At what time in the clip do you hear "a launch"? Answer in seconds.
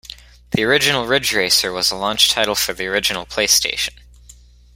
1.91-2.27